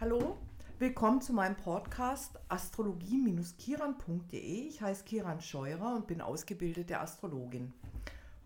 Hallo, 0.00 0.36
willkommen 0.78 1.20
zu 1.20 1.32
meinem 1.32 1.56
Podcast 1.56 2.38
astrologie-kiran.de. 2.48 4.68
Ich 4.68 4.80
heiße 4.80 5.02
Kiran 5.02 5.40
Scheurer 5.40 5.96
und 5.96 6.06
bin 6.06 6.20
ausgebildete 6.20 7.00
Astrologin. 7.00 7.72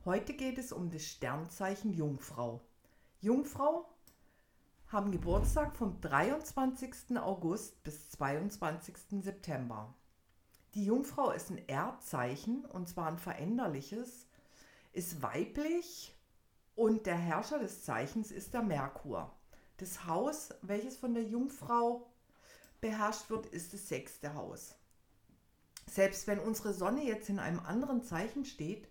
Heute 0.07 0.33
geht 0.33 0.57
es 0.57 0.73
um 0.73 0.89
das 0.89 1.05
Sternzeichen 1.05 1.93
Jungfrau. 1.93 2.63
Jungfrau 3.21 3.87
haben 4.89 5.13
Geburtstag 5.13 5.77
vom 5.77 6.01
23. 6.01 7.19
August 7.19 7.85
bis 7.85 8.09
22. 8.09 9.23
September. 9.23 9.93
Die 10.73 10.87
Jungfrau 10.87 11.33
ist 11.33 11.51
ein 11.51 11.61
Erdzeichen 11.69 12.65
und 12.65 12.89
zwar 12.89 13.09
ein 13.09 13.19
veränderliches, 13.19 14.27
ist 14.95 15.21
weiblich 15.21 16.17
und 16.77 17.05
der 17.05 17.19
Herrscher 17.19 17.59
des 17.59 17.85
Zeichens 17.85 18.31
ist 18.31 18.55
der 18.55 18.63
Merkur. 18.63 19.31
Das 19.83 20.07
Haus, 20.07 20.51
welches 20.63 20.97
von 20.97 21.13
der 21.13 21.25
Jungfrau 21.25 22.09
beherrscht 22.81 23.31
wird, 23.31 23.47
ist 23.47 23.75
das 23.75 23.89
sechste 23.89 24.33
Haus. 24.35 24.77
Selbst 25.91 26.29
wenn 26.29 26.39
unsere 26.39 26.73
Sonne 26.73 27.03
jetzt 27.03 27.29
in 27.29 27.41
einem 27.41 27.59
anderen 27.59 28.05
Zeichen 28.05 28.45
steht, 28.45 28.87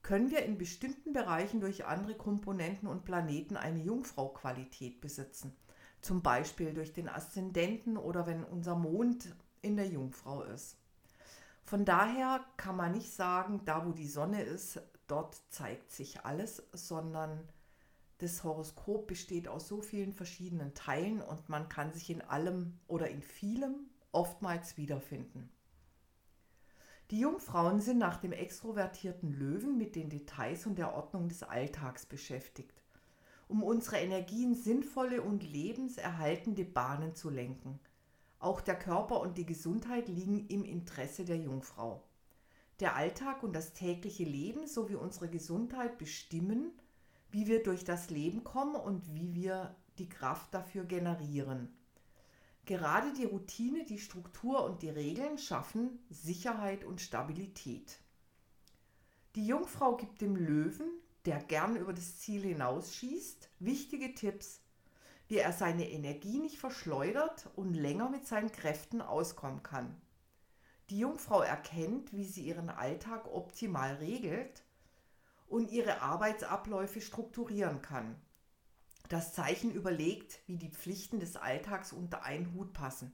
können 0.00 0.30
wir 0.30 0.42
in 0.46 0.56
bestimmten 0.56 1.12
Bereichen 1.12 1.60
durch 1.60 1.84
andere 1.84 2.14
Komponenten 2.14 2.88
und 2.88 3.04
Planeten 3.04 3.58
eine 3.58 3.82
Jungfrau-Qualität 3.82 5.02
besitzen. 5.02 5.54
Zum 6.00 6.22
Beispiel 6.22 6.72
durch 6.72 6.94
den 6.94 7.10
Aszendenten 7.10 7.98
oder 7.98 8.26
wenn 8.26 8.42
unser 8.42 8.76
Mond 8.76 9.28
in 9.60 9.76
der 9.76 9.88
Jungfrau 9.88 10.44
ist. 10.44 10.78
Von 11.66 11.84
daher 11.84 12.42
kann 12.56 12.76
man 12.76 12.92
nicht 12.92 13.12
sagen, 13.12 13.60
da 13.66 13.86
wo 13.86 13.92
die 13.92 14.08
Sonne 14.08 14.42
ist, 14.42 14.80
dort 15.06 15.36
zeigt 15.50 15.92
sich 15.92 16.24
alles, 16.24 16.62
sondern 16.72 17.46
das 18.20 18.44
Horoskop 18.44 19.06
besteht 19.06 19.48
aus 19.48 19.66
so 19.66 19.80
vielen 19.80 20.12
verschiedenen 20.12 20.74
Teilen 20.74 21.22
und 21.22 21.48
man 21.48 21.68
kann 21.68 21.92
sich 21.92 22.10
in 22.10 22.20
allem 22.20 22.78
oder 22.86 23.08
in 23.08 23.22
vielem 23.22 23.88
oftmals 24.12 24.76
wiederfinden. 24.76 25.50
Die 27.10 27.18
Jungfrauen 27.18 27.80
sind 27.80 27.98
nach 27.98 28.18
dem 28.18 28.32
extrovertierten 28.32 29.32
Löwen 29.32 29.78
mit 29.78 29.96
den 29.96 30.10
Details 30.10 30.66
und 30.66 30.76
der 30.78 30.94
Ordnung 30.94 31.28
des 31.28 31.42
Alltags 31.42 32.06
beschäftigt, 32.06 32.84
um 33.48 33.62
unsere 33.62 33.96
Energien 33.96 34.54
sinnvolle 34.54 35.22
und 35.22 35.42
lebenserhaltende 35.42 36.64
Bahnen 36.64 37.14
zu 37.14 37.30
lenken. 37.30 37.80
Auch 38.38 38.60
der 38.60 38.78
Körper 38.78 39.20
und 39.20 39.38
die 39.38 39.46
Gesundheit 39.46 40.08
liegen 40.08 40.46
im 40.48 40.64
Interesse 40.64 41.24
der 41.24 41.38
Jungfrau. 41.38 42.04
Der 42.80 42.96
Alltag 42.96 43.42
und 43.42 43.54
das 43.54 43.72
tägliche 43.72 44.24
Leben 44.24 44.66
sowie 44.66 44.94
unsere 44.94 45.28
Gesundheit 45.28 45.98
bestimmen, 45.98 46.72
wie 47.30 47.46
wir 47.46 47.62
durch 47.62 47.84
das 47.84 48.10
Leben 48.10 48.44
kommen 48.44 48.74
und 48.74 49.14
wie 49.14 49.34
wir 49.34 49.74
die 49.98 50.08
Kraft 50.08 50.52
dafür 50.54 50.84
generieren. 50.84 51.76
Gerade 52.66 53.12
die 53.12 53.24
Routine, 53.24 53.84
die 53.84 53.98
Struktur 53.98 54.64
und 54.64 54.82
die 54.82 54.90
Regeln 54.90 55.38
schaffen 55.38 55.98
Sicherheit 56.08 56.84
und 56.84 57.00
Stabilität. 57.00 57.98
Die 59.34 59.46
Jungfrau 59.46 59.96
gibt 59.96 60.20
dem 60.20 60.36
Löwen, 60.36 60.90
der 61.24 61.38
gern 61.38 61.76
über 61.76 61.92
das 61.92 62.18
Ziel 62.18 62.42
hinausschießt, 62.42 63.48
wichtige 63.58 64.14
Tipps, 64.14 64.60
wie 65.28 65.36
er 65.36 65.52
seine 65.52 65.88
Energie 65.88 66.38
nicht 66.38 66.58
verschleudert 66.58 67.48
und 67.54 67.74
länger 67.74 68.08
mit 68.08 68.26
seinen 68.26 68.50
Kräften 68.50 69.00
auskommen 69.00 69.62
kann. 69.62 70.00
Die 70.90 70.98
Jungfrau 70.98 71.42
erkennt, 71.42 72.12
wie 72.12 72.24
sie 72.24 72.42
ihren 72.42 72.68
Alltag 72.68 73.26
optimal 73.32 73.94
regelt 73.96 74.64
und 75.50 75.70
ihre 75.70 76.00
Arbeitsabläufe 76.00 77.00
strukturieren 77.00 77.82
kann. 77.82 78.16
Das 79.08 79.34
Zeichen 79.34 79.72
überlegt, 79.72 80.38
wie 80.46 80.56
die 80.56 80.70
Pflichten 80.70 81.18
des 81.18 81.36
Alltags 81.36 81.92
unter 81.92 82.22
einen 82.22 82.54
Hut 82.54 82.72
passen, 82.72 83.12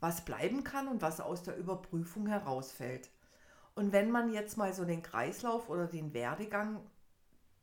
was 0.00 0.24
bleiben 0.24 0.64
kann 0.64 0.88
und 0.88 1.00
was 1.00 1.20
aus 1.20 1.44
der 1.44 1.56
Überprüfung 1.56 2.26
herausfällt. 2.26 3.10
Und 3.76 3.92
wenn 3.92 4.10
man 4.10 4.32
jetzt 4.32 4.56
mal 4.56 4.74
so 4.74 4.84
den 4.84 5.02
Kreislauf 5.02 5.68
oder 5.68 5.86
den 5.86 6.12
Werdegang 6.12 6.84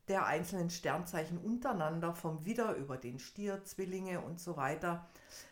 der 0.08 0.24
einzelnen 0.24 0.70
Sternzeichen 0.70 1.38
untereinander, 1.38 2.14
vom 2.14 2.44
Widder 2.46 2.74
über 2.76 2.96
den 2.96 3.18
Stier, 3.18 3.62
Zwillinge 3.64 4.22
und 4.22 4.40
so 4.40 4.56
weiter, 4.56 5.06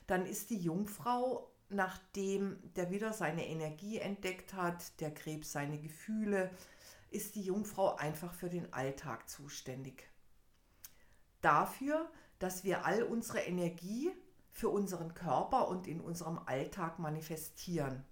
dann 0.06 0.24
ist 0.24 0.48
die 0.48 0.58
Jungfrau, 0.58 1.52
nachdem 1.68 2.58
der 2.74 2.90
Widder 2.90 3.12
seine 3.12 3.46
Energie 3.46 3.98
entdeckt 3.98 4.54
hat, 4.54 4.98
der 5.00 5.12
Krebs 5.12 5.52
seine 5.52 5.78
Gefühle, 5.78 6.50
ist 7.10 7.34
die 7.34 7.42
Jungfrau 7.42 7.96
einfach 7.96 8.32
für 8.32 8.48
den 8.48 8.72
Alltag 8.72 9.28
zuständig. 9.28 10.08
Dafür, 11.40 12.10
dass 12.38 12.64
wir 12.64 12.84
all 12.84 13.02
unsere 13.02 13.40
Energie 13.40 14.10
für 14.50 14.68
unseren 14.68 15.14
Körper 15.14 15.68
und 15.68 15.86
in 15.86 16.00
unserem 16.00 16.38
Alltag 16.38 16.98
manifestieren. 16.98 18.04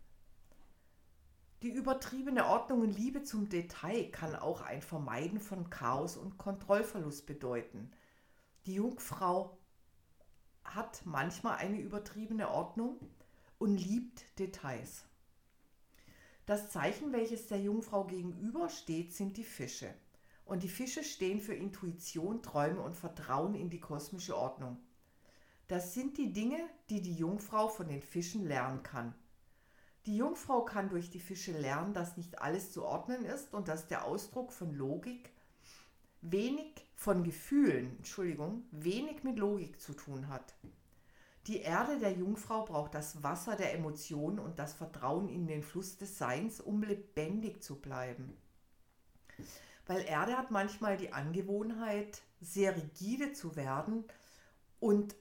Die 1.63 1.71
übertriebene 1.71 2.47
Ordnung 2.47 2.83
und 2.83 2.91
Liebe 2.91 3.23
zum 3.23 3.49
Detail 3.49 4.11
kann 4.11 4.37
auch 4.37 4.61
ein 4.61 4.83
Vermeiden 4.83 5.41
von 5.41 5.71
Chaos 5.71 6.17
und 6.17 6.39
Kontrollverlust 6.39 7.27
bedeuten. 7.27 7.91
Die 8.67 8.75
Jungfrau 8.75 9.59
hat 10.65 11.03
manchmal 11.05 11.57
eine 11.57 11.81
übertriebene 11.81 12.51
Ordnung 12.51 12.99
und 13.59 13.79
liebt 13.79 14.39
Details. 14.39 15.07
Das 16.47 16.71
Zeichen, 16.71 17.13
welches 17.13 17.49
der 17.49 17.61
Jungfrau 17.61 18.05
gegenübersteht, 18.05 19.13
sind 19.13 19.37
die 19.37 19.45
Fische. 19.45 19.93
Und 20.45 20.63
die 20.63 20.69
Fische 20.69 21.03
stehen 21.03 21.41
für 21.41 21.55
Intuition, 21.55 22.41
Träume 22.41 22.81
und 22.81 22.95
Vertrauen 22.95 23.57
in 23.57 23.69
die 23.69 23.81
kosmische 23.81 24.37
Ordnung. 24.37 24.79
Das 25.67 25.93
sind 25.93 26.19
die 26.19 26.33
Dinge, 26.33 26.61
die 26.89 27.03
die 27.03 27.15
Jungfrau 27.15 27.67
von 27.67 27.89
den 27.89 28.01
Fischen 28.01 28.47
lernen 28.47 28.85
kann. 28.85 29.13
Die 30.07 30.17
Jungfrau 30.17 30.65
kann 30.65 30.89
durch 30.89 31.11
die 31.11 31.19
Fische 31.19 31.51
lernen, 31.51 31.93
dass 31.93 32.17
nicht 32.17 32.41
alles 32.41 32.71
zu 32.71 32.85
ordnen 32.85 33.25
ist 33.25 33.53
und 33.53 33.67
dass 33.67 33.89
der 33.89 34.05
Ausdruck 34.05 34.53
von 34.53 34.73
Logik 34.73 35.33
wenig 36.21 36.87
von 36.95 37.25
Gefühlen, 37.25 37.97
Entschuldigung, 37.97 38.63
wenig 38.71 39.25
mit 39.25 39.37
Logik 39.37 39.81
zu 39.81 39.95
tun 39.95 40.29
hat. 40.29 40.55
Die 41.47 41.61
Erde 41.61 41.99
der 42.01 42.13
Jungfrau 42.13 42.65
braucht 42.65 42.95
das 42.95 43.23
Wasser 43.23 43.55
der 43.55 43.73
Emotionen 43.75 44.41
und 44.41 44.59
das 44.59 44.75
Vertrauen 44.75 45.29
in 45.29 45.47
den 45.47 45.63
Fluss 45.63 45.97
des 45.97 46.19
Seins, 46.19 46.61
um 46.61 46.83
lebendig 46.83 47.63
zu 47.63 47.77
bleiben. 47.77 48.37
Weil 49.87 50.05
Erde 50.05 50.37
hat 50.37 50.51
manchmal 50.51 50.97
die 50.97 51.13
Angewohnheit, 51.13 52.23
sehr 52.41 52.75
rigide 52.77 53.33
zu 53.33 53.55
werden 53.55 54.05
und 54.81 55.15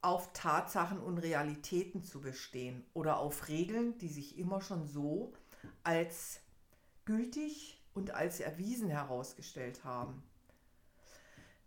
auf 0.00 0.32
Tatsachen 0.32 0.98
und 0.98 1.18
Realitäten 1.18 2.04
zu 2.04 2.20
bestehen 2.20 2.84
oder 2.94 3.18
auf 3.18 3.48
Regeln, 3.48 3.98
die 3.98 4.08
sich 4.08 4.38
immer 4.38 4.62
schon 4.62 4.86
so 4.86 5.34
als 5.82 6.40
gültig 7.04 7.82
und 7.92 8.12
als 8.12 8.40
erwiesen 8.40 8.88
herausgestellt 8.88 9.84
haben. 9.84 10.22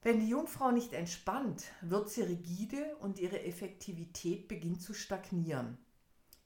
Wenn 0.01 0.19
die 0.19 0.29
Jungfrau 0.29 0.71
nicht 0.71 0.93
entspannt, 0.93 1.65
wird 1.81 2.09
sie 2.09 2.21
rigide 2.21 2.95
und 2.97 3.19
ihre 3.19 3.43
Effektivität 3.43 4.47
beginnt 4.47 4.81
zu 4.81 4.93
stagnieren. 4.93 5.77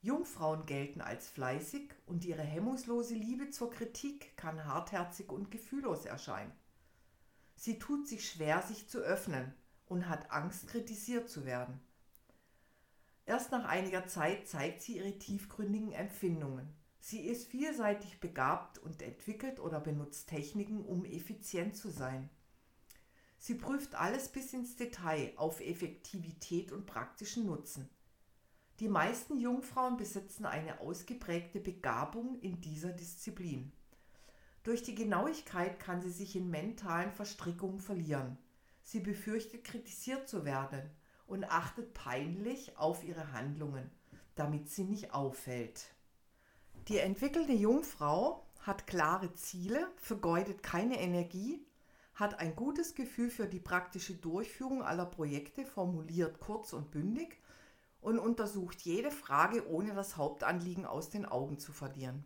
Jungfrauen 0.02 0.66
gelten 0.66 1.02
als 1.02 1.30
fleißig 1.30 1.94
und 2.08 2.26
ihre 2.26 2.42
hemmungslose 2.42 3.14
Liebe 3.14 3.50
zur 3.52 3.70
Kritik 3.70 4.36
kann 4.36 4.66
hartherzig 4.66 5.30
und 5.32 5.52
gefühllos 5.52 6.06
erscheinen. 6.06 6.52
Sie 7.56 7.78
tut 7.78 8.08
sich 8.08 8.28
schwer, 8.28 8.64
sich 8.64 8.90
zu 8.90 9.00
öffnen 9.00 9.54
und 9.86 10.10
hat 10.10 10.32
Angst, 10.32 10.68
kritisiert 10.68 11.30
zu 11.30 11.46
werden. 11.46 11.80
Erst 13.28 13.52
nach 13.52 13.66
einiger 13.66 14.08
Zeit 14.08 14.48
zeigt 14.48 14.82
sie 14.82 14.98
ihre 14.98 15.20
tiefgründigen 15.20 15.92
Empfindungen. 15.92 16.74
Sie 17.00 17.22
ist 17.22 17.48
vielseitig 17.48 18.20
begabt 18.20 18.80
und 18.80 19.02
entwickelt 19.02 19.60
oder 19.60 19.80
benutzt 19.80 20.30
Techniken, 20.30 20.84
um 20.84 21.06
effizient 21.06 21.76
zu 21.76 21.92
sein. 21.92 22.30
Sie 23.44 23.56
prüft 23.56 23.96
alles 23.96 24.30
bis 24.30 24.54
ins 24.54 24.76
Detail 24.76 25.34
auf 25.36 25.62
Effektivität 25.62 26.72
und 26.72 26.86
praktischen 26.86 27.48
Nutzen. 27.48 27.90
Die 28.80 28.88
meisten 28.88 29.40
Jungfrauen 29.40 29.98
besitzen 29.98 30.46
eine 30.46 30.80
ausgeprägte 30.80 31.60
Begabung 31.60 32.40
in 32.42 32.62
dieser 32.62 32.92
Disziplin. 32.92 33.72
Durch 34.62 34.84
die 34.84 34.94
Genauigkeit 34.94 35.80
kann 35.80 36.04
sie 36.04 36.12
sich 36.12 36.36
in 36.36 36.52
mentalen 36.52 37.12
Verstrickungen 37.12 37.80
verlieren. 37.80 38.38
Sie 38.84 39.00
befürchtet 39.00 39.64
kritisiert 39.64 40.30
zu 40.30 40.46
werden 40.46 40.88
und 41.26 41.46
achtet 41.46 41.96
peinlich 41.96 42.78
auf 42.78 43.04
ihre 43.04 43.32
Handlungen, 43.32 43.90
damit 44.36 44.70
sie 44.70 44.84
nicht 44.84 45.16
auffällt. 45.16 45.88
Die 46.90 47.00
entwickelte 47.00 47.54
Jungfrau 47.54 48.46
hat 48.60 48.86
klare 48.86 49.34
Ziele, 49.34 49.88
vergeudet 49.98 50.62
keine 50.62 51.00
Energie 51.00 51.66
hat 52.22 52.40
ein 52.40 52.56
gutes 52.56 52.96
Gefühl 52.96 53.30
für 53.30 53.48
die 53.48 53.60
praktische 53.60 54.14
Durchführung 54.14 54.82
aller 54.82 55.06
Projekte, 55.06 55.66
formuliert 55.66 56.40
kurz 56.40 56.72
und 56.72 56.92
bündig 56.92 57.42
und 58.00 58.20
untersucht 58.20 58.80
jede 58.82 59.12
Frage, 59.12 59.68
ohne 59.68 59.94
das 59.94 60.16
Hauptanliegen 60.16 60.86
aus 60.86 61.10
den 61.10 61.26
Augen 61.26 61.60
zu 61.60 61.74
verlieren. 61.74 62.24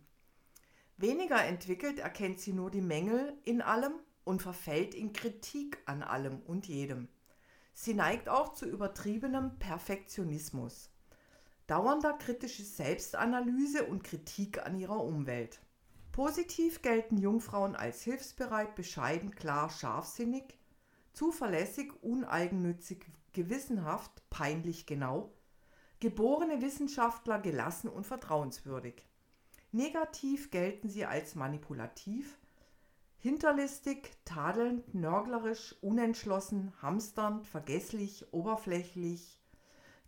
Weniger 0.98 1.44
entwickelt 1.44 1.98
erkennt 1.98 2.40
sie 2.40 2.52
nur 2.52 2.70
die 2.70 2.80
Mängel 2.80 3.36
in 3.44 3.60
allem 3.60 3.94
und 4.24 4.40
verfällt 4.40 4.94
in 4.94 5.12
Kritik 5.12 5.78
an 5.86 6.02
allem 6.02 6.40
und 6.40 6.66
jedem. 6.68 7.08
Sie 7.74 7.92
neigt 7.92 8.28
auch 8.28 8.54
zu 8.54 8.66
übertriebenem 8.66 9.58
Perfektionismus, 9.58 10.90
dauernder 11.66 12.14
kritische 12.14 12.62
Selbstanalyse 12.62 13.84
und 13.84 14.04
Kritik 14.04 14.64
an 14.64 14.78
ihrer 14.78 15.02
Umwelt. 15.02 15.60
Positiv 16.16 16.80
gelten 16.80 17.18
Jungfrauen 17.18 17.76
als 17.76 18.00
hilfsbereit, 18.00 18.74
bescheiden, 18.74 19.34
klar, 19.34 19.68
scharfsinnig, 19.68 20.58
zuverlässig, 21.12 21.92
uneigennützig, 22.02 23.04
gewissenhaft, 23.34 24.22
peinlich 24.30 24.86
genau, 24.86 25.34
geborene 26.00 26.62
Wissenschaftler 26.62 27.38
gelassen 27.38 27.90
und 27.90 28.06
vertrauenswürdig. 28.06 29.06
Negativ 29.72 30.50
gelten 30.50 30.88
sie 30.88 31.04
als 31.04 31.34
manipulativ, 31.34 32.38
hinterlistig, 33.18 34.16
tadelnd, 34.24 34.94
nörglerisch, 34.94 35.76
unentschlossen, 35.82 36.72
hamsternd, 36.80 37.46
vergesslich, 37.46 38.32
oberflächlich, 38.32 39.38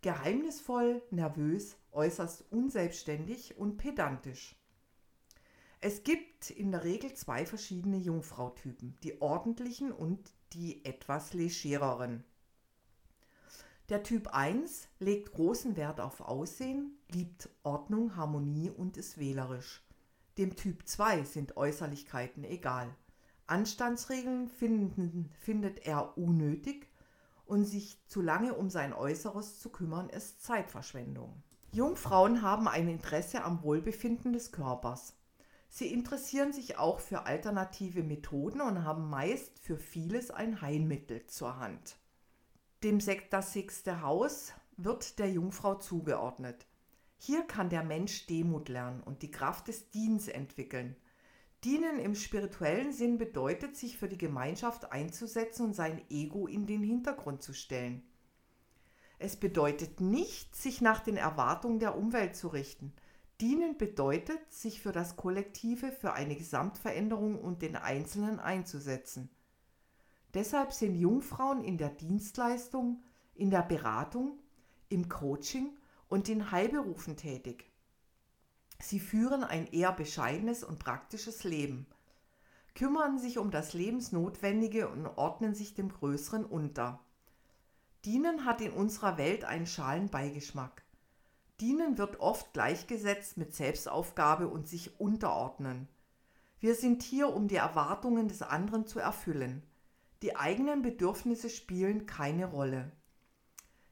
geheimnisvoll, 0.00 1.02
nervös, 1.10 1.76
äußerst 1.92 2.50
unselbstständig 2.50 3.58
und 3.58 3.76
pedantisch. 3.76 4.57
Es 5.80 6.02
gibt 6.02 6.50
in 6.50 6.72
der 6.72 6.82
Regel 6.82 7.14
zwei 7.14 7.46
verschiedene 7.46 7.98
Jungfrautypen, 7.98 8.96
die 9.04 9.20
ordentlichen 9.22 9.92
und 9.92 10.18
die 10.52 10.84
etwas 10.84 11.34
legereren. 11.34 12.24
Der 13.88 14.02
Typ 14.02 14.28
1 14.34 14.88
legt 14.98 15.32
großen 15.32 15.76
Wert 15.76 16.00
auf 16.00 16.20
Aussehen, 16.20 16.98
liebt 17.10 17.48
Ordnung, 17.62 18.16
Harmonie 18.16 18.70
und 18.70 18.96
ist 18.96 19.18
wählerisch. 19.18 19.84
Dem 20.36 20.56
Typ 20.56 20.86
2 20.86 21.22
sind 21.22 21.56
Äußerlichkeiten 21.56 22.42
egal. 22.42 22.94
Anstandsregeln 23.46 24.48
finden, 24.48 25.30
findet 25.38 25.86
er 25.86 26.18
unnötig 26.18 26.88
und 27.46 27.64
sich 27.64 28.04
zu 28.08 28.20
lange 28.20 28.54
um 28.54 28.68
sein 28.68 28.92
Äußeres 28.92 29.60
zu 29.60 29.70
kümmern 29.70 30.10
ist 30.10 30.42
Zeitverschwendung. 30.42 31.42
Jungfrauen 31.70 32.42
haben 32.42 32.66
ein 32.66 32.88
Interesse 32.88 33.44
am 33.44 33.62
Wohlbefinden 33.62 34.32
des 34.32 34.52
Körpers. 34.52 35.14
Sie 35.68 35.92
interessieren 35.92 36.52
sich 36.52 36.78
auch 36.78 36.98
für 36.98 37.26
alternative 37.26 38.02
Methoden 38.02 38.60
und 38.60 38.84
haben 38.84 39.10
meist 39.10 39.58
für 39.58 39.76
vieles 39.76 40.30
ein 40.30 40.60
Heilmittel 40.60 41.26
zur 41.26 41.58
Hand. 41.58 41.98
Dem 42.82 43.00
das 43.30 43.52
sechste 43.52 44.02
Haus 44.02 44.52
wird 44.76 45.18
der 45.18 45.30
Jungfrau 45.30 45.74
zugeordnet. 45.74 46.66
Hier 47.18 47.42
kann 47.42 47.68
der 47.68 47.82
Mensch 47.82 48.26
Demut 48.26 48.68
lernen 48.68 49.02
und 49.02 49.22
die 49.22 49.30
Kraft 49.30 49.68
des 49.68 49.90
Dienstes 49.90 50.32
entwickeln. 50.32 50.96
Dienen 51.64 51.98
im 51.98 52.14
spirituellen 52.14 52.92
Sinn 52.92 53.18
bedeutet, 53.18 53.76
sich 53.76 53.98
für 53.98 54.08
die 54.08 54.18
Gemeinschaft 54.18 54.92
einzusetzen 54.92 55.66
und 55.66 55.74
sein 55.74 56.00
Ego 56.08 56.46
in 56.46 56.66
den 56.66 56.84
Hintergrund 56.84 57.42
zu 57.42 57.52
stellen. 57.52 58.02
Es 59.18 59.36
bedeutet 59.36 60.00
nicht, 60.00 60.54
sich 60.54 60.80
nach 60.80 61.00
den 61.00 61.16
Erwartungen 61.16 61.80
der 61.80 61.96
Umwelt 61.96 62.36
zu 62.36 62.48
richten– 62.48 62.94
Dienen 63.40 63.78
bedeutet, 63.78 64.52
sich 64.52 64.82
für 64.82 64.90
das 64.90 65.16
Kollektive, 65.16 65.92
für 65.92 66.12
eine 66.12 66.34
Gesamtveränderung 66.34 67.38
und 67.38 67.62
den 67.62 67.76
Einzelnen 67.76 68.40
einzusetzen. 68.40 69.30
Deshalb 70.34 70.72
sind 70.72 70.96
Jungfrauen 70.96 71.62
in 71.62 71.78
der 71.78 71.90
Dienstleistung, 71.90 73.02
in 73.34 73.50
der 73.50 73.62
Beratung, 73.62 74.38
im 74.88 75.08
Coaching 75.08 75.76
und 76.08 76.28
in 76.28 76.50
Heilberufen 76.50 77.16
tätig. 77.16 77.70
Sie 78.80 78.98
führen 78.98 79.44
ein 79.44 79.66
eher 79.68 79.92
bescheidenes 79.92 80.64
und 80.64 80.80
praktisches 80.80 81.44
Leben, 81.44 81.86
kümmern 82.74 83.18
sich 83.18 83.38
um 83.38 83.50
das 83.50 83.72
Lebensnotwendige 83.72 84.88
und 84.88 85.06
ordnen 85.06 85.54
sich 85.54 85.74
dem 85.74 85.88
Größeren 85.88 86.44
unter. 86.44 87.00
Dienen 88.04 88.44
hat 88.44 88.60
in 88.60 88.72
unserer 88.72 89.16
Welt 89.16 89.44
einen 89.44 89.66
schalen 89.66 90.10
Beigeschmack. 90.10 90.84
Dienen 91.60 91.98
wird 91.98 92.20
oft 92.20 92.52
gleichgesetzt 92.52 93.36
mit 93.36 93.54
Selbstaufgabe 93.54 94.48
und 94.48 94.68
sich 94.68 95.00
unterordnen. 95.00 95.88
Wir 96.60 96.74
sind 96.74 97.02
hier, 97.02 97.34
um 97.34 97.48
die 97.48 97.56
Erwartungen 97.56 98.28
des 98.28 98.42
anderen 98.42 98.86
zu 98.86 99.00
erfüllen. 99.00 99.62
Die 100.22 100.36
eigenen 100.36 100.82
Bedürfnisse 100.82 101.50
spielen 101.50 102.06
keine 102.06 102.46
Rolle. 102.46 102.92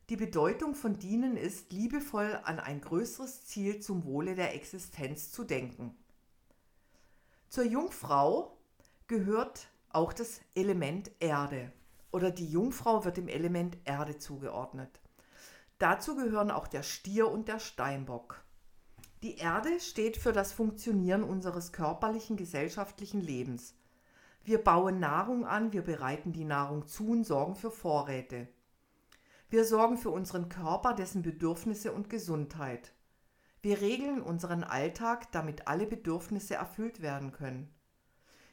Die 0.09 0.17
Bedeutung 0.17 0.77
von 0.77 0.99
Dienen 0.99 1.37
ist, 1.37 1.73
liebevoll 1.73 2.41
an 2.45 2.61
ein 2.61 2.81
größeres 2.81 3.47
Ziel 3.47 3.81
zum 3.81 4.05
Wohle 4.05 4.37
der 4.37 4.55
Existenz 4.55 5.33
zu 5.33 5.43
denken. 5.43 5.97
Zur 7.49 7.65
Jungfrau 7.65 8.57
gehört 9.09 9.69
auch 9.89 10.12
das 10.12 10.41
Element 10.55 11.11
Erde 11.19 11.73
oder 12.12 12.31
die 12.31 12.47
Jungfrau 12.47 13.05
wird 13.05 13.17
dem 13.17 13.29
Element 13.29 13.79
Erde 13.85 14.19
zugeordnet. 14.19 15.01
Dazu 15.78 16.17
gehören 16.17 16.50
auch 16.50 16.69
der 16.69 16.82
Stier 16.82 17.31
und 17.31 17.49
der 17.49 17.58
Steinbock. 17.58 18.43
Die 19.23 19.37
Erde 19.37 19.81
steht 19.81 20.17
für 20.17 20.32
das 20.32 20.52
Funktionieren 20.52 21.23
unseres 21.23 21.73
körperlichen, 21.73 22.37
gesellschaftlichen 22.37 23.20
Lebens. 23.20 23.75
Wir 24.43 24.62
bauen 24.62 25.00
Nahrung 25.00 25.44
an, 25.44 25.73
wir 25.73 25.82
bereiten 25.82 26.32
die 26.32 26.44
Nahrung 26.44 26.87
zu 26.87 27.08
und 27.08 27.25
sorgen 27.25 27.56
für 27.56 27.70
Vorräte. 27.70 28.49
Wir 29.50 29.64
sorgen 29.64 29.99
für 29.99 30.11
unseren 30.11 30.49
Körper, 30.49 30.94
dessen 30.94 31.23
Bedürfnisse 31.23 31.93
und 31.93 32.08
Gesundheit. 32.08 32.93
Wir 33.61 33.81
regeln 33.81 34.23
unseren 34.23 34.64
Alltag, 34.64 35.31
damit 35.32 35.69
alle 35.69 35.87
Bedürfnisse 35.87 36.55
erfüllt 36.55 37.02
werden 37.02 37.32
können. 37.32 37.75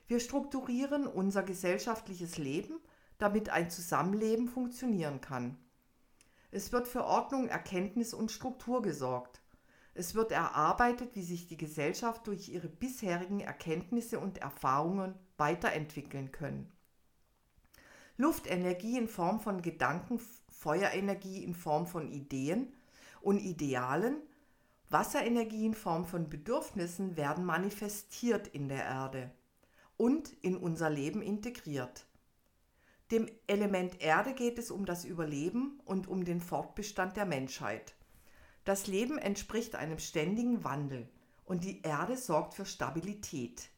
Wir 0.08 0.20
strukturieren 0.20 1.08
unser 1.08 1.44
gesellschaftliches 1.44 2.38
Leben, 2.38 2.80
damit 3.18 3.50
ein 3.50 3.70
Zusammenleben 3.70 4.48
funktionieren 4.48 5.22
kann. 5.22 5.58
Es 6.56 6.72
wird 6.72 6.88
für 6.88 7.04
Ordnung, 7.04 7.48
Erkenntnis 7.48 8.14
und 8.14 8.32
Struktur 8.32 8.84
gesorgt. 8.84 9.42
Es 9.96 10.14
wird 10.14 10.32
erarbeitet, 10.32 11.16
wie 11.16 11.24
sich 11.24 11.48
die 11.48 11.58
Gesellschaft 11.58 12.28
durch 12.28 12.48
ihre 12.48 12.70
bisherigen 12.70 13.40
Erkenntnisse 13.40 14.20
und 14.20 14.38
Erfahrungen 14.38 15.16
weiterentwickeln 15.38 16.32
können. 16.32 16.72
Luftenergie 18.18 19.00
in 19.00 19.08
Form 19.08 19.40
von 19.40 19.64
Gedanken, 19.64 20.22
Feuerenergie 20.52 21.44
in 21.44 21.56
Form 21.56 21.88
von 21.88 22.12
Ideen 22.12 22.72
und 23.22 23.40
Idealen, 23.40 24.18
Wasserenergie 24.92 25.66
in 25.66 25.74
Form 25.74 26.06
von 26.06 26.30
Bedürfnissen 26.30 27.18
werden 27.18 27.46
manifestiert 27.46 28.48
in 28.48 28.68
der 28.68 28.86
Erde 28.86 29.32
und 29.98 30.32
in 30.44 30.56
unser 30.56 30.92
Leben 30.92 31.24
integriert. 31.24 32.06
Dem 33.14 33.30
Element 33.46 34.02
Erde 34.02 34.34
geht 34.34 34.58
es 34.58 34.72
um 34.72 34.88
das 34.88 35.06
Überleben 35.06 35.80
und 35.86 36.08
um 36.08 36.26
den 36.26 36.42
Fortbestand 36.42 37.16
der 37.16 37.28
Menschheit. 37.28 37.94
Das 38.64 38.88
Leben 38.88 39.20
entspricht 39.20 39.76
einem 39.76 40.00
ständigen 40.00 40.64
Wandel 40.64 41.08
und 41.46 41.64
die 41.64 41.84
Erde 41.84 42.18
sorgt 42.18 42.56
für 42.56 42.66
Stabilität. 42.66 43.70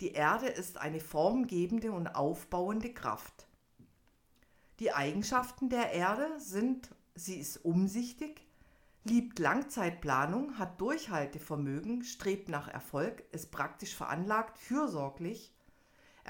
Die 0.00 0.10
Erde 0.10 0.48
ist 0.48 0.76
eine 0.76 0.98
formgebende 0.98 1.92
und 1.92 2.08
aufbauende 2.16 2.92
Kraft. 2.92 3.46
Die 4.80 4.92
Eigenschaften 4.92 5.68
der 5.68 5.92
Erde 5.92 6.40
sind, 6.40 6.90
sie 7.14 7.38
ist 7.38 7.64
umsichtig, 7.64 8.44
liebt 9.04 9.38
Langzeitplanung, 9.38 10.58
hat 10.58 10.80
Durchhaltevermögen, 10.80 12.02
strebt 12.02 12.48
nach 12.48 12.66
Erfolg, 12.66 13.22
ist 13.30 13.52
praktisch 13.52 13.94
veranlagt, 13.94 14.58
fürsorglich, 14.58 15.54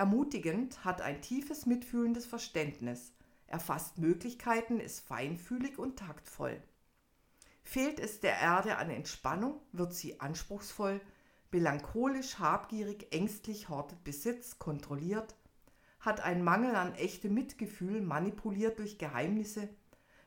Ermutigend, 0.00 0.82
hat 0.82 1.02
ein 1.02 1.20
tiefes 1.20 1.66
mitfühlendes 1.66 2.24
Verständnis, 2.24 3.12
erfasst 3.46 3.98
Möglichkeiten, 3.98 4.80
ist 4.80 5.00
feinfühlig 5.00 5.78
und 5.78 5.98
taktvoll. 5.98 6.62
Fehlt 7.62 8.00
es 8.00 8.18
der 8.20 8.38
Erde 8.40 8.78
an 8.78 8.88
Entspannung, 8.88 9.60
wird 9.72 9.92
sie 9.92 10.18
anspruchsvoll, 10.18 11.02
melancholisch, 11.50 12.38
habgierig, 12.38 13.14
ängstlich, 13.14 13.68
hortet 13.68 14.02
Besitz, 14.02 14.58
kontrolliert, 14.58 15.36
hat 15.98 16.22
einen 16.22 16.44
Mangel 16.44 16.76
an 16.76 16.94
echtem 16.94 17.34
Mitgefühl, 17.34 18.00
manipuliert 18.00 18.78
durch 18.78 18.96
Geheimnisse, 18.96 19.68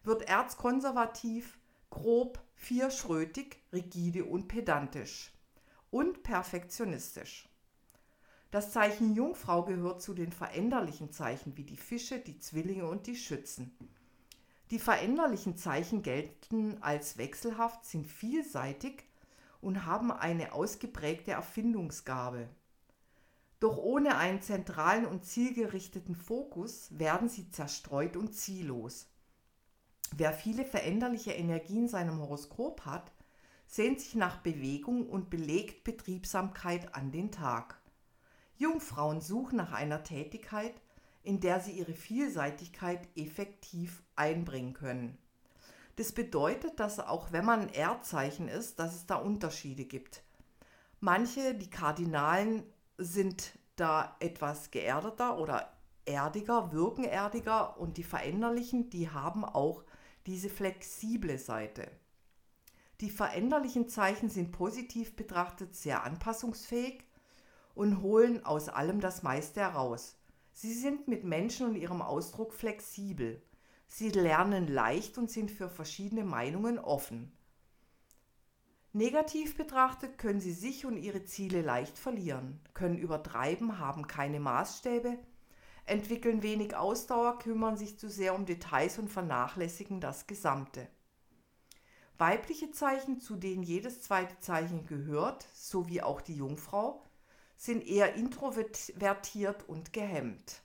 wird 0.04 0.30
erzkonservativ, 0.30 1.58
grob, 1.90 2.40
vierschrötig, 2.54 3.58
rigide 3.74 4.26
und 4.26 4.48
pedantisch 4.48 5.34
und 5.90 6.22
perfektionistisch. 6.22 7.50
Das 8.54 8.70
Zeichen 8.70 9.16
Jungfrau 9.16 9.64
gehört 9.64 10.04
zu 10.04 10.14
den 10.14 10.32
veränderlichen 10.32 11.12
Zeichen 11.12 11.58
wie 11.58 11.64
die 11.64 11.76
Fische, 11.76 12.20
die 12.20 12.38
Zwillinge 12.38 12.88
und 12.88 13.08
die 13.08 13.16
Schützen. 13.16 13.76
Die 14.70 14.78
veränderlichen 14.78 15.58
Zeichen 15.58 16.04
gelten 16.04 16.78
als 16.84 17.18
wechselhaft, 17.18 17.84
sind 17.84 18.06
vielseitig 18.06 19.06
und 19.60 19.88
haben 19.88 20.12
eine 20.12 20.54
ausgeprägte 20.54 21.32
Erfindungsgabe. 21.32 22.48
Doch 23.60 23.76
ohne 23.78 24.18
einen 24.18 24.44
zentralen 24.44 25.08
und 25.08 25.26
zielgerichteten 25.26 26.14
Fokus 26.16 26.90
werden 26.92 27.30
sie 27.30 27.50
zerstreut 27.50 28.16
und 28.16 28.36
ziellos. 28.36 29.08
Wer 30.16 30.32
viele 30.32 30.64
veränderliche 30.64 31.32
Energien 31.32 31.86
in 31.86 31.90
seinem 31.90 32.20
Horoskop 32.20 32.86
hat, 32.86 33.12
sehnt 33.66 34.00
sich 34.00 34.14
nach 34.14 34.44
Bewegung 34.44 35.10
und 35.10 35.32
belegt 35.32 35.84
Betriebsamkeit 35.84 36.94
an 36.94 37.12
den 37.12 37.32
Tag. 37.32 37.80
Jungfrauen 38.58 39.22
suchen 39.22 39.58
nach 39.58 39.72
einer 39.72 40.04
Tätigkeit, 40.04 40.74
in 41.24 41.40
der 41.40 41.60
sie 41.60 41.72
ihre 41.72 41.94
Vielseitigkeit 41.94 43.08
effektiv 43.16 44.04
einbringen 44.16 44.74
können. 44.74 45.18
Das 45.96 46.12
bedeutet, 46.12 46.80
dass 46.80 47.00
auch 47.00 47.32
wenn 47.32 47.46
man 47.46 47.62
ein 47.62 47.74
Erdzeichen 47.74 48.48
ist, 48.48 48.80
dass 48.80 48.96
es 48.96 49.06
da 49.06 49.16
Unterschiede 49.16 49.86
gibt. 49.86 50.24
Manche, 51.00 51.54
die 51.54 51.70
Kardinalen, 51.70 52.64
sind 52.98 53.58
da 53.76 54.16
etwas 54.20 54.72
geerdeter 54.72 55.40
oder 55.40 55.74
erdiger, 56.06 56.72
wirken 56.72 57.04
erdiger 57.04 57.80
und 57.80 57.98
die 57.98 58.04
Veränderlichen, 58.04 58.90
die 58.90 59.10
haben 59.10 59.44
auch 59.46 59.84
diese 60.26 60.50
flexible 60.50 61.38
Seite. 61.38 61.90
Die 63.02 63.10
veränderlichen 63.10 63.90
Zeichen 63.90 64.30
sind 64.30 64.52
positiv 64.52 65.16
betrachtet 65.16 65.76
sehr 65.76 66.04
anpassungsfähig 66.04 67.04
und 67.76 68.02
holen 68.02 68.46
aus 68.46 68.70
allem 68.70 69.00
das 69.00 69.24
meiste 69.24 69.62
heraus. 69.62 70.18
Sie 70.54 70.74
sind 70.74 71.08
mit 71.08 71.24
Menschen 71.24 71.68
und 71.68 71.76
ihrem 71.76 72.02
Ausdruck 72.02 72.54
flexibel. 72.54 73.42
Sie 73.88 74.10
lernen 74.10 74.68
leicht 74.68 75.18
und 75.18 75.30
sind 75.30 75.52
für 75.52 75.70
verschiedene 75.70 76.24
Meinungen 76.24 76.80
offen. 76.80 77.32
Negativ 78.96 79.58
betrachtet 79.58 80.20
können 80.20 80.40
sie 80.40 80.54
sich 80.54 80.86
und 80.86 80.98
ihre 80.98 81.26
Ziele 81.26 81.64
leicht 81.64 81.98
verlieren, 81.98 82.60
können 82.76 83.00
übertreiben, 83.00 83.80
haben 83.80 84.06
keine 84.06 84.40
Maßstäbe, 84.40 85.18
entwickeln 85.86 86.44
wenig 86.44 86.76
Ausdauer, 86.76 87.40
kümmern 87.40 87.76
sich 87.76 87.98
zu 87.98 88.08
sehr 88.08 88.36
um 88.36 88.46
Details 88.46 89.00
und 89.00 89.10
vernachlässigen 89.10 90.00
das 90.00 90.28
Gesamte. 90.28 90.88
Weibliche 92.20 92.70
Zeichen, 92.70 93.20
zu 93.20 93.36
denen 93.36 93.64
jedes 93.64 94.04
zweite 94.04 94.40
Zeichen 94.40 94.86
gehört, 94.86 95.48
sowie 95.54 96.02
auch 96.02 96.22
die 96.22 96.36
Jungfrau, 96.36 97.04
sind 97.56 97.86
eher 97.86 98.16
introvertiert 98.16 99.68
und 99.68 99.94
gehemmt. 99.94 100.62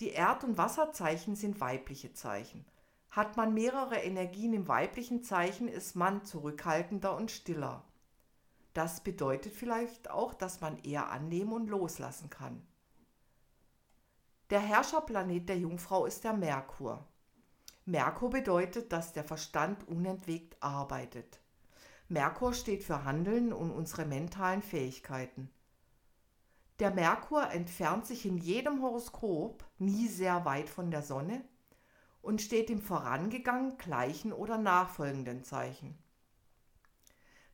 Die 0.00 0.10
Erd- 0.10 0.44
und 0.44 0.58
Wasserzeichen 0.58 1.34
sind 1.34 1.60
weibliche 1.60 2.12
Zeichen. 2.12 2.64
Hat 3.10 3.36
man 3.36 3.54
mehrere 3.54 3.96
Energien 3.96 4.52
im 4.52 4.68
weiblichen 4.68 5.22
Zeichen, 5.22 5.66
ist 5.66 5.96
man 5.96 6.24
zurückhaltender 6.24 7.16
und 7.16 7.30
stiller. 7.30 7.84
Das 8.74 9.00
bedeutet 9.00 9.54
vielleicht 9.54 10.10
auch, 10.10 10.34
dass 10.34 10.60
man 10.60 10.78
eher 10.84 11.10
annehmen 11.10 11.52
und 11.52 11.68
loslassen 11.68 12.30
kann. 12.30 12.64
Der 14.50 14.60
Herrscherplanet 14.60 15.48
der 15.48 15.58
Jungfrau 15.58 16.06
ist 16.06 16.24
der 16.24 16.32
Merkur. 16.32 17.04
Merkur 17.86 18.30
bedeutet, 18.30 18.92
dass 18.92 19.12
der 19.12 19.24
Verstand 19.24 19.88
unentwegt 19.88 20.62
arbeitet. 20.62 21.40
Merkur 22.10 22.54
steht 22.54 22.84
für 22.84 23.04
Handeln 23.04 23.52
und 23.52 23.70
unsere 23.70 24.06
mentalen 24.06 24.62
Fähigkeiten. 24.62 25.50
Der 26.78 26.90
Merkur 26.90 27.50
entfernt 27.50 28.06
sich 28.06 28.24
in 28.24 28.38
jedem 28.38 28.80
Horoskop 28.82 29.62
nie 29.78 30.08
sehr 30.08 30.46
weit 30.46 30.70
von 30.70 30.90
der 30.90 31.02
Sonne 31.02 31.44
und 32.22 32.40
steht 32.40 32.70
im 32.70 32.80
vorangegangenen, 32.80 33.76
gleichen 33.76 34.32
oder 34.32 34.56
nachfolgenden 34.56 35.44
Zeichen. 35.44 35.98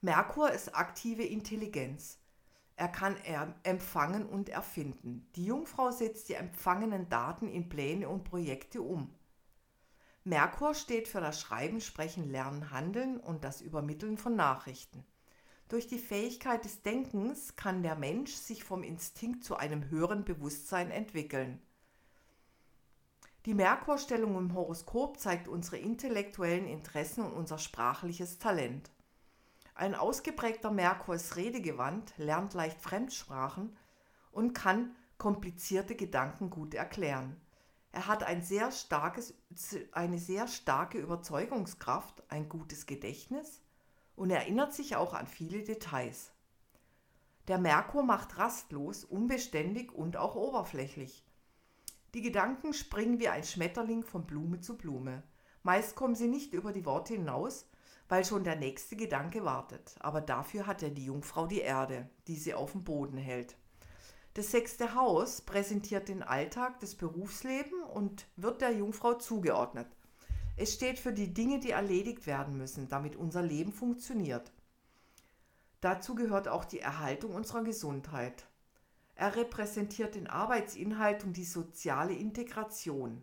Merkur 0.00 0.52
ist 0.52 0.76
aktive 0.76 1.24
Intelligenz. 1.24 2.18
Er 2.76 2.88
kann 2.88 3.16
empfangen 3.62 4.26
und 4.26 4.50
erfinden. 4.50 5.28
Die 5.34 5.46
Jungfrau 5.46 5.90
setzt 5.90 6.28
die 6.28 6.34
empfangenen 6.34 7.08
Daten 7.08 7.48
in 7.48 7.68
Pläne 7.68 8.08
und 8.08 8.22
Projekte 8.24 8.82
um. 8.82 9.14
Merkur 10.26 10.72
steht 10.72 11.06
für 11.06 11.20
das 11.20 11.38
Schreiben, 11.38 11.82
Sprechen, 11.82 12.30
Lernen, 12.30 12.70
Handeln 12.70 13.20
und 13.20 13.44
das 13.44 13.60
Übermitteln 13.60 14.16
von 14.16 14.34
Nachrichten. 14.34 15.04
Durch 15.68 15.86
die 15.86 15.98
Fähigkeit 15.98 16.64
des 16.64 16.80
Denkens 16.80 17.56
kann 17.56 17.82
der 17.82 17.94
Mensch 17.94 18.32
sich 18.32 18.64
vom 18.64 18.82
Instinkt 18.82 19.44
zu 19.44 19.56
einem 19.56 19.90
höheren 19.90 20.24
Bewusstsein 20.24 20.90
entwickeln. 20.90 21.60
Die 23.44 23.52
Merkurstellung 23.52 24.38
im 24.38 24.54
Horoskop 24.54 25.18
zeigt 25.18 25.46
unsere 25.46 25.76
intellektuellen 25.76 26.66
Interessen 26.66 27.22
und 27.22 27.34
unser 27.34 27.58
sprachliches 27.58 28.38
Talent. 28.38 28.90
Ein 29.74 29.94
ausgeprägter 29.94 30.70
Merkur 30.70 31.16
ist 31.16 31.36
redegewandt, 31.36 32.14
lernt 32.16 32.54
leicht 32.54 32.80
Fremdsprachen 32.80 33.76
und 34.32 34.54
kann 34.54 34.96
komplizierte 35.18 35.94
Gedanken 35.94 36.48
gut 36.48 36.72
erklären. 36.72 37.38
Er 37.94 38.08
hat 38.08 38.24
ein 38.24 38.42
sehr 38.42 38.72
starkes, 38.72 39.34
eine 39.92 40.18
sehr 40.18 40.48
starke 40.48 40.98
Überzeugungskraft, 40.98 42.24
ein 42.28 42.48
gutes 42.48 42.86
Gedächtnis 42.86 43.62
und 44.16 44.30
erinnert 44.30 44.74
sich 44.74 44.96
auch 44.96 45.14
an 45.14 45.28
viele 45.28 45.62
Details. 45.62 46.32
Der 47.46 47.58
Merkur 47.58 48.02
macht 48.02 48.36
rastlos, 48.36 49.04
unbeständig 49.04 49.92
und 49.92 50.16
auch 50.16 50.34
oberflächlich. 50.34 51.24
Die 52.14 52.22
Gedanken 52.22 52.72
springen 52.72 53.20
wie 53.20 53.28
ein 53.28 53.44
Schmetterling 53.44 54.02
von 54.02 54.26
Blume 54.26 54.58
zu 54.58 54.76
Blume. 54.76 55.22
Meist 55.62 55.94
kommen 55.94 56.16
sie 56.16 56.26
nicht 56.26 56.52
über 56.52 56.72
die 56.72 56.86
Worte 56.86 57.14
hinaus, 57.14 57.70
weil 58.08 58.24
schon 58.24 58.42
der 58.42 58.56
nächste 58.56 58.96
Gedanke 58.96 59.44
wartet. 59.44 59.94
Aber 60.00 60.20
dafür 60.20 60.66
hat 60.66 60.82
ja 60.82 60.88
die 60.88 61.04
Jungfrau 61.04 61.46
die 61.46 61.60
Erde, 61.60 62.10
die 62.26 62.36
sie 62.36 62.54
auf 62.54 62.72
dem 62.72 62.82
Boden 62.82 63.18
hält. 63.18 63.54
Das 64.34 64.50
sechste 64.50 64.96
Haus 64.96 65.40
präsentiert 65.42 66.08
den 66.08 66.24
Alltag, 66.24 66.80
das 66.80 66.96
Berufsleben 66.96 67.84
und 67.84 68.26
wird 68.34 68.60
der 68.60 68.72
Jungfrau 68.72 69.14
zugeordnet. 69.14 69.86
Es 70.56 70.74
steht 70.74 70.98
für 70.98 71.12
die 71.12 71.32
Dinge, 71.32 71.60
die 71.60 71.70
erledigt 71.70 72.26
werden 72.26 72.56
müssen, 72.56 72.88
damit 72.88 73.14
unser 73.14 73.42
Leben 73.42 73.72
funktioniert. 73.72 74.52
Dazu 75.80 76.16
gehört 76.16 76.48
auch 76.48 76.64
die 76.64 76.80
Erhaltung 76.80 77.34
unserer 77.34 77.62
Gesundheit. 77.62 78.46
Er 79.14 79.36
repräsentiert 79.36 80.16
den 80.16 80.26
Arbeitsinhalt 80.26 81.22
und 81.22 81.36
die 81.36 81.44
soziale 81.44 82.14
Integration. 82.14 83.22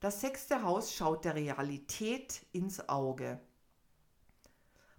Das 0.00 0.20
sechste 0.20 0.62
Haus 0.62 0.94
schaut 0.94 1.24
der 1.24 1.36
Realität 1.36 2.44
ins 2.52 2.86
Auge. 2.88 3.40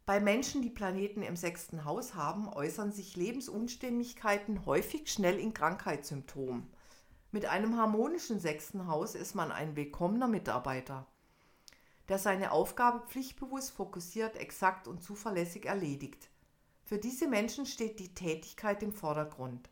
Bei 0.10 0.20
Menschen, 0.20 0.64
die 0.64 0.72
Planeten 0.72 1.22
im 1.22 1.36
sechsten 1.36 1.86
Haus 1.86 2.16
haben, 2.16 2.52
äußern 2.52 2.92
sich 2.92 3.16
Lebensunstimmigkeiten 3.16 4.66
häufig 4.66 5.12
schnell 5.12 5.38
in 5.38 5.54
Krankheitssymptomen. 5.54 6.66
Mit 7.32 7.46
einem 7.46 7.78
harmonischen 7.78 8.40
sechsten 8.40 8.88
Haus 8.88 9.14
ist 9.14 9.36
man 9.36 9.52
ein 9.52 9.76
willkommener 9.76 10.28
Mitarbeiter 10.28 11.06
der 12.08 12.18
seine 12.18 12.52
Aufgabe 12.52 13.06
pflichtbewusst, 13.06 13.70
fokussiert, 13.70 14.36
exakt 14.36 14.88
und 14.88 15.04
zuverlässig 15.04 15.68
erledigt. 15.68 16.32
Für 16.84 16.98
diese 16.98 17.28
Menschen 17.28 17.68
steht 17.68 18.00
die 18.00 18.16
Tätigkeit 18.16 18.82
im 18.82 18.94
Vordergrund. 18.94 19.70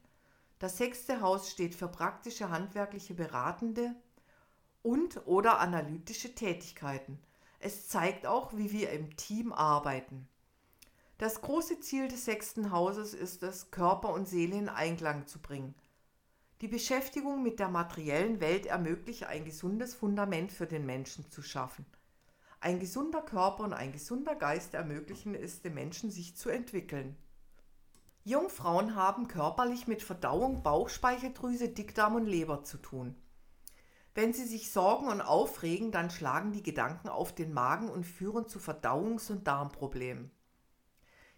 Das 0.59 0.77
sechste 0.77 1.21
Haus 1.21 1.49
steht 1.49 1.73
für 1.73 1.87
praktische 1.87 2.51
handwerkliche 2.51 3.15
beratende 3.15 3.95
und 4.83 5.25
oder 5.25 5.57
analytische 5.57 6.35
Tätigkeiten. 6.35 7.17
Es 7.59 7.87
zeigt 7.87 8.27
auch, 8.27 8.55
wie 8.55 8.71
wir 8.71 8.91
im 8.91 9.15
Team 9.17 9.51
arbeiten. 9.51 10.27
Das 11.17 11.41
große 11.41 11.79
Ziel 11.79 12.07
des 12.07 12.25
sechsten 12.25 12.71
Hauses 12.71 13.15
ist 13.15 13.41
es, 13.41 13.71
Körper 13.71 14.13
und 14.13 14.27
Seele 14.27 14.55
in 14.57 14.69
Einklang 14.69 15.25
zu 15.25 15.39
bringen. 15.39 15.73
Die 16.61 16.67
Beschäftigung 16.67 17.41
mit 17.41 17.59
der 17.59 17.69
materiellen 17.69 18.39
Welt 18.39 18.65
ermöglicht 18.67 19.23
ein 19.25 19.45
gesundes 19.45 19.95
Fundament 19.95 20.51
für 20.51 20.67
den 20.67 20.85
Menschen 20.85 21.29
zu 21.31 21.41
schaffen. 21.41 21.85
Ein 22.59 22.79
gesunder 22.79 23.21
Körper 23.21 23.63
und 23.63 23.73
ein 23.73 23.91
gesunder 23.91 24.35
Geist 24.35 24.73
ermöglichen 24.73 25.35
es 25.35 25.61
dem 25.61 25.75
Menschen, 25.75 26.09
sich 26.11 26.35
zu 26.35 26.49
entwickeln. 26.49 27.15
Jungfrauen 28.23 28.95
haben 28.95 29.27
körperlich 29.27 29.87
mit 29.87 30.03
Verdauung, 30.03 30.61
Bauchspeicheldrüse, 30.61 31.69
Dickdarm 31.69 32.15
und 32.15 32.25
Leber 32.25 32.63
zu 32.63 32.77
tun. 32.77 33.15
Wenn 34.17 34.33
sie 34.33 34.45
sich 34.45 34.71
sorgen 34.71 35.09
und 35.09 35.21
aufregen, 35.21 35.91
dann 35.91 36.09
schlagen 36.09 36.51
die 36.51 36.63
Gedanken 36.63 37.07
auf 37.07 37.35
den 37.35 37.53
Magen 37.53 37.87
und 37.87 38.03
führen 38.03 38.47
zu 38.47 38.57
Verdauungs- 38.57 39.29
und 39.31 39.45
Darmproblemen. 39.45 40.31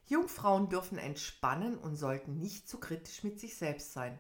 Jungfrauen 0.06 0.70
dürfen 0.70 0.98
entspannen 0.98 1.78
und 1.78 1.98
sollten 1.98 2.40
nicht 2.40 2.70
zu 2.70 2.80
kritisch 2.80 3.26
mit 3.26 3.38
sich 3.38 3.58
selbst 3.58 3.92
sein, 3.92 4.18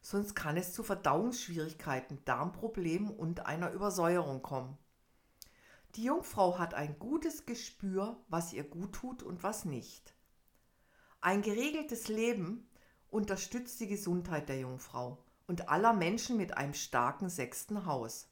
sonst 0.00 0.34
kann 0.34 0.56
es 0.56 0.72
zu 0.72 0.82
Verdauungsschwierigkeiten, 0.82 2.24
Darmproblemen 2.24 3.08
und 3.08 3.46
einer 3.46 3.70
Übersäuerung 3.70 4.42
kommen. 4.42 4.76
Die 5.94 6.02
Jungfrau 6.02 6.58
hat 6.58 6.74
ein 6.74 6.98
gutes 6.98 7.46
Gespür, 7.46 8.20
was 8.26 8.52
ihr 8.52 8.64
gut 8.64 8.94
tut 8.94 9.22
und 9.22 9.44
was 9.44 9.64
nicht. 9.64 10.12
Ein 11.20 11.40
geregeltes 11.40 12.08
Leben 12.08 12.68
unterstützt 13.10 13.78
die 13.78 13.86
Gesundheit 13.86 14.48
der 14.48 14.58
Jungfrau 14.58 15.22
und 15.52 15.68
aller 15.68 15.92
Menschen 15.92 16.38
mit 16.38 16.56
einem 16.56 16.72
starken 16.72 17.28
sechsten 17.28 17.84
Haus. 17.84 18.30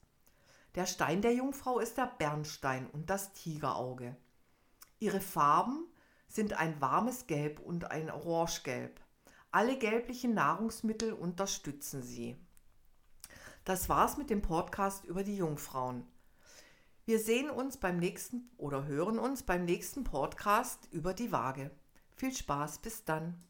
Der 0.73 0.87
Stein 0.87 1.21
der 1.21 1.35
Jungfrau 1.35 1.77
ist 1.77 1.97
der 1.97 2.07
Bernstein 2.07 2.87
und 2.87 3.11
das 3.11 3.31
Tigerauge. 3.33 4.15
Ihre 4.97 5.21
Farben 5.21 5.85
sind 6.27 6.53
ein 6.53 6.81
warmes 6.81 7.27
Gelb 7.27 7.59
und 7.59 7.91
ein 7.91 8.09
Orangegelb. 8.09 8.99
Alle 9.51 9.77
gelblichen 9.77 10.33
Nahrungsmittel 10.33 11.13
unterstützen 11.13 12.01
sie. 12.01 12.35
Das 13.65 13.87
war's 13.87 14.17
mit 14.17 14.31
dem 14.31 14.41
Podcast 14.41 15.05
über 15.05 15.23
die 15.23 15.37
Jungfrauen. 15.37 16.07
Wir 17.05 17.19
sehen 17.19 17.51
uns 17.51 17.77
beim 17.77 17.97
nächsten 17.97 18.49
oder 18.57 18.85
hören 18.85 19.19
uns 19.19 19.43
beim 19.43 19.65
nächsten 19.65 20.03
Podcast 20.03 20.87
über 20.89 21.13
die 21.13 21.31
Waage. 21.31 21.69
Viel 22.15 22.33
Spaß, 22.33 22.79
bis 22.79 23.05
dann. 23.05 23.43